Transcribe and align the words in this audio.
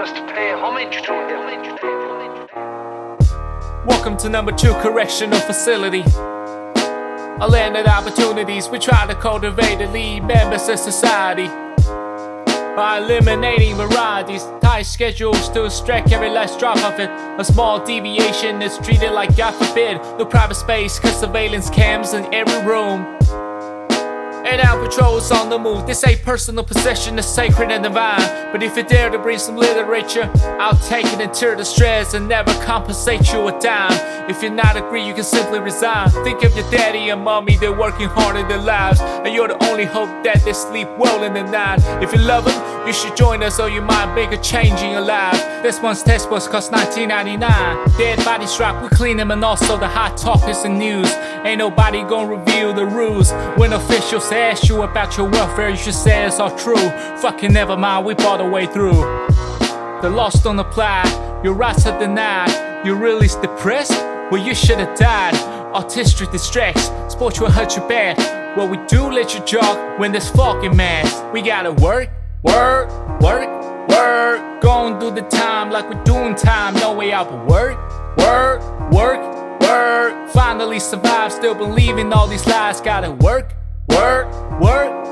us 0.00 0.12
to 0.12 0.26
pay 0.26 0.52
homage 0.52 1.02
to 1.02 1.12
him. 1.12 1.36
Welcome 3.86 4.16
to 4.18 4.28
number 4.28 4.52
two 4.52 4.72
correctional 4.74 5.40
facility. 5.40 6.02
A 7.40 7.48
land 7.48 7.76
of 7.76 7.86
opportunities, 7.86 8.68
we 8.68 8.78
try 8.78 9.06
to 9.06 9.14
cultivate 9.14 9.80
and 9.80 9.92
lead 9.92 10.24
members 10.24 10.68
of 10.68 10.78
society. 10.78 11.48
By 12.76 12.98
eliminating 12.98 13.74
varieties, 13.76 14.44
tight 14.60 14.82
schedules 14.82 15.48
to 15.50 15.64
extract 15.64 16.12
every 16.12 16.30
last 16.30 16.60
drop 16.60 16.78
of 16.84 17.00
it. 17.00 17.10
A 17.40 17.44
small 17.44 17.84
deviation 17.84 18.62
is 18.62 18.78
treated 18.78 19.12
like 19.12 19.36
God 19.36 19.52
forbid. 19.52 19.96
No 20.18 20.24
private 20.24 20.56
space, 20.56 20.98
cause 20.98 21.18
surveillance 21.18 21.70
cams 21.70 22.12
in 22.12 22.32
every 22.34 22.66
room. 22.66 23.04
And 24.46 24.60
our 24.60 24.86
patrols 24.86 25.32
on 25.32 25.48
the 25.48 25.58
move. 25.58 25.86
This 25.86 26.06
ain't 26.06 26.22
personal 26.22 26.64
possession, 26.64 27.18
it's 27.18 27.26
sacred 27.26 27.72
and 27.72 27.82
divine. 27.82 28.45
But 28.52 28.62
if 28.62 28.76
you 28.76 28.82
dare 28.84 29.10
to 29.10 29.18
bring 29.18 29.38
some 29.38 29.56
literature, 29.56 30.30
I'll 30.58 30.78
take 30.78 31.06
it 31.06 31.20
and 31.20 31.32
tear 31.32 31.56
the 31.56 31.64
stress 31.64 32.14
and 32.14 32.28
never 32.28 32.52
compensate 32.64 33.32
you 33.32 33.48
a 33.48 33.60
dime. 33.60 34.30
If 34.30 34.42
you're 34.42 34.52
not 34.52 34.76
agree, 34.76 35.06
you 35.06 35.14
can 35.14 35.24
simply 35.24 35.58
resign. 35.58 36.10
Think 36.24 36.42
of 36.42 36.56
your 36.56 36.68
daddy 36.70 37.10
and 37.10 37.22
mommy, 37.22 37.56
they're 37.56 37.76
working 37.76 38.08
hard 38.08 38.36
in 38.36 38.48
their 38.48 38.62
lives. 38.62 39.00
And 39.00 39.34
you're 39.34 39.48
the 39.48 39.62
only 39.64 39.84
hope 39.84 40.08
that 40.24 40.44
they 40.44 40.52
sleep 40.52 40.88
well 40.98 41.22
in 41.22 41.34
the 41.34 41.42
night. 41.42 41.80
If 42.02 42.12
you 42.12 42.18
love 42.18 42.44
them, 42.44 42.86
you 42.86 42.92
should 42.92 43.16
join 43.16 43.42
us 43.42 43.58
or 43.58 43.68
you 43.68 43.82
might 43.82 44.14
make 44.14 44.32
a 44.32 44.40
change 44.40 44.80
in 44.80 44.90
your 44.90 45.00
life. 45.00 45.40
This 45.62 45.80
one's 45.80 46.04
was 46.06 46.46
cost 46.46 46.70
19.99. 46.70 47.98
Dead 47.98 48.24
bodies 48.24 48.56
drop, 48.56 48.82
we 48.82 48.88
clean 48.88 49.16
them 49.16 49.30
and 49.30 49.44
also 49.44 49.76
the 49.76 49.88
hot 49.88 50.16
topics 50.16 50.64
and 50.64 50.78
news. 50.78 51.12
Ain't 51.44 51.58
nobody 51.58 52.02
gonna 52.02 52.36
reveal 52.36 52.72
the 52.72 52.86
rules. 52.86 53.32
When 53.56 53.72
officials 53.72 54.30
ask 54.30 54.68
you 54.68 54.82
about 54.82 55.16
your 55.16 55.28
welfare, 55.28 55.70
you 55.70 55.76
should 55.76 55.94
say 55.94 56.26
it's 56.26 56.38
all 56.38 56.56
true. 56.56 56.90
Fucking 57.18 57.52
never 57.52 57.76
mind, 57.76 58.06
we 58.06 58.14
bought 58.14 58.35
our 58.40 58.50
way 58.50 58.66
through. 58.66 59.00
The 60.02 60.10
lost 60.10 60.44
don't 60.44 60.58
apply, 60.58 61.40
your 61.42 61.54
rights 61.54 61.86
are 61.86 61.98
denied. 61.98 62.84
You're 62.84 62.96
really 62.96 63.28
depressed? 63.28 63.92
Well, 64.30 64.44
you 64.44 64.54
should 64.54 64.78
have 64.78 64.96
died. 64.98 65.34
Artistry 65.74 66.26
distracts, 66.28 66.90
sports 67.08 67.40
will 67.40 67.50
hurt 67.50 67.76
you 67.76 67.82
bad. 67.88 68.16
Well, 68.56 68.68
we 68.68 68.78
do 68.86 69.10
let 69.10 69.34
you 69.34 69.44
jog 69.44 69.98
when 69.98 70.12
there's 70.12 70.28
fucking 70.30 70.76
mass. 70.76 71.22
We 71.32 71.42
gotta 71.42 71.72
work, 71.72 72.08
work, 72.42 72.88
work, 73.20 73.48
work. 73.88 74.62
Going 74.62 74.98
through 74.98 75.12
the 75.12 75.28
time 75.28 75.70
like 75.70 75.88
we're 75.90 76.04
doing 76.04 76.34
time, 76.34 76.74
no 76.74 76.94
way 76.94 77.12
out 77.12 77.28
but 77.28 77.46
work, 77.46 77.76
work, 78.18 78.90
work, 78.92 79.60
work. 79.60 80.30
Finally 80.30 80.80
survive, 80.80 81.32
still 81.32 81.54
believing 81.54 82.12
all 82.12 82.26
these 82.26 82.46
lies. 82.46 82.80
Gotta 82.80 83.12
work, 83.12 83.54
work, 83.88 84.26
work. 84.60 85.05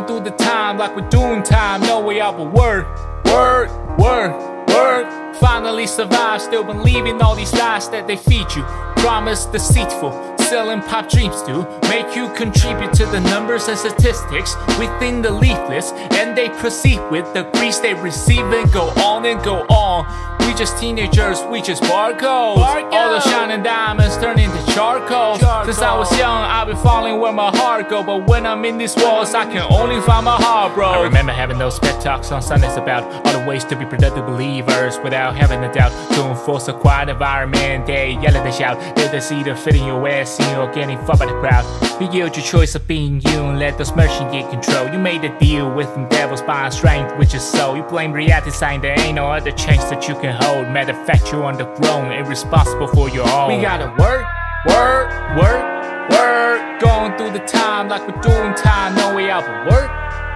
Going 0.00 0.22
through 0.22 0.30
the 0.30 0.36
time 0.36 0.78
like 0.78 0.96
we're 0.96 1.10
doing 1.10 1.42
time, 1.42 1.82
no 1.82 2.00
way 2.00 2.22
out 2.22 2.38
but 2.38 2.52
work, 2.54 2.86
work, 3.26 3.98
work, 3.98 4.68
work. 4.68 5.36
Finally 5.36 5.86
survive, 5.86 6.40
still 6.40 6.64
believing 6.64 7.20
all 7.20 7.34
these 7.36 7.52
lies 7.52 7.90
that 7.90 8.06
they 8.06 8.16
feed 8.16 8.46
you. 8.56 8.62
Promise 8.96 9.44
deceitful, 9.46 10.10
selling 10.50 10.82
pop 10.82 11.08
dreams 11.08 11.42
to 11.42 11.62
make 11.82 12.16
you 12.16 12.28
contribute 12.34 12.92
to 12.92 13.06
the 13.06 13.20
numbers 13.20 13.68
and 13.68 13.78
statistics 13.78 14.56
within 14.80 15.22
the 15.22 15.30
leaflets, 15.30 15.92
and 16.18 16.36
they 16.36 16.48
proceed 16.48 16.98
with 17.08 17.32
the 17.34 17.44
grease 17.52 17.78
they 17.78 17.94
receive 17.94 18.44
and 18.46 18.72
go 18.72 18.88
on 19.06 19.24
and 19.26 19.40
go 19.44 19.60
on. 19.68 20.04
We 20.40 20.56
just 20.56 20.76
teenagers, 20.78 21.40
we 21.44 21.62
just 21.62 21.84
barcodes. 21.84 22.56
All 22.90 23.10
the 23.10 23.20
shining 23.20 23.62
diamonds 23.62 24.16
turn 24.16 24.40
into 24.40 24.58
charcoal. 24.72 25.38
Since 25.64 25.78
I 25.78 25.96
was 25.96 26.10
young, 26.18 26.42
I've 26.42 26.66
been 26.66 26.76
falling 26.78 27.20
where 27.20 27.32
my 27.32 27.56
heart 27.56 27.88
go. 27.88 28.02
But 28.02 28.26
when 28.26 28.44
I'm 28.44 28.64
in 28.64 28.76
these 28.76 28.96
walls, 28.96 29.32
I 29.32 29.44
can 29.44 29.62
only 29.70 30.00
find 30.00 30.24
my 30.24 30.34
heart, 30.34 30.74
bro. 30.74 30.86
I 30.86 31.02
remember 31.02 31.30
having 31.30 31.58
those 31.58 31.78
pep 31.78 32.02
talks 32.02 32.32
on 32.32 32.42
Sundays 32.42 32.76
about 32.76 33.04
all 33.24 33.32
the 33.40 33.46
ways 33.48 33.64
to 33.66 33.76
be 33.76 33.84
productive 33.84 34.26
believers 34.26 34.98
without 34.98 35.36
having 35.36 35.62
a 35.62 35.72
doubt. 35.72 35.92
To 36.14 36.28
enforce 36.28 36.66
a 36.66 36.72
quiet 36.72 37.08
environment, 37.08 37.86
they 37.86 38.12
yell 38.14 38.34
and 38.34 38.44
they 38.44 38.50
shout. 38.50 38.80
They're 38.96 39.12
the 39.12 39.20
seed 39.20 39.46
of 39.46 39.60
fitting 39.60 39.86
your 39.86 40.08
ass, 40.08 40.39
seeing 40.40 40.56
you're 40.56 40.72
getting 40.72 40.98
fucked 41.06 41.20
by 41.20 41.26
the 41.26 41.32
crowd. 41.32 41.64
You 42.00 42.10
yield 42.10 42.36
your 42.36 42.44
choice 42.44 42.74
of 42.74 42.86
being 42.86 43.20
you 43.20 43.44
and 43.44 43.58
let 43.58 43.78
those 43.78 43.94
merchants 43.94 44.32
get 44.32 44.50
control. 44.50 44.88
You 44.88 44.98
made 44.98 45.24
a 45.24 45.38
deal 45.38 45.72
with 45.72 45.92
them 45.94 46.08
devils 46.08 46.42
buying 46.42 46.70
strength, 46.72 47.16
which 47.18 47.34
is 47.34 47.42
so. 47.42 47.74
You 47.74 47.82
blame 47.82 48.12
reality, 48.12 48.50
saying 48.50 48.80
there 48.80 48.98
ain't 48.98 49.16
no 49.16 49.26
other 49.26 49.52
chance 49.52 49.84
that 49.84 50.08
you 50.08 50.14
can 50.14 50.34
hold. 50.42 50.68
Matter 50.68 50.92
of 50.92 51.06
fact, 51.06 51.30
you're 51.30 51.44
on 51.44 51.56
the 51.56 51.66
throne, 51.76 52.12
irresponsible 52.12 52.88
for 52.88 53.08
your 53.08 53.28
own. 53.28 53.56
We 53.56 53.62
gotta 53.62 53.88
work, 53.98 54.26
work, 54.66 55.10
work, 55.36 56.10
work. 56.10 56.80
Going 56.80 57.16
through 57.18 57.32
the 57.32 57.44
time 57.46 57.88
like 57.88 58.06
we're 58.08 58.20
doing 58.22 58.54
time, 58.54 58.94
no 58.94 59.14
way 59.14 59.30
out 59.30 59.44
but 59.44 59.70
work, 59.70 59.90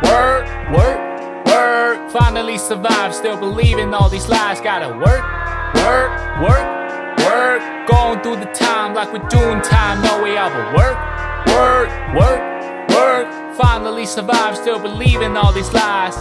work, 0.05 0.45
work, 0.77 1.47
work. 1.47 2.11
Finally 2.11 2.59
survive, 2.59 3.15
still 3.15 3.39
believing 3.39 3.95
all 3.95 4.11
these 4.11 4.29
lies. 4.29 4.61
Gotta 4.61 4.89
work, 4.99 5.25
work, 5.75 6.11
work, 6.43 6.84
work. 7.35 7.89
Going 7.89 8.21
through 8.23 8.37
the 8.37 8.51
time 8.53 8.95
like 8.95 9.13
we're 9.13 9.29
doing 9.29 9.61
time, 9.63 10.03
no 10.03 10.23
way 10.23 10.37
out 10.37 10.53
but 10.53 10.67
work, 10.79 10.97
work, 11.55 11.89
work, 12.21 12.41
work. 12.91 13.57
Finally 13.57 14.07
survive, 14.07 14.57
still 14.57 14.79
believing 14.79 15.37
all 15.37 15.53
these 15.53 15.73
lies. 15.73 16.17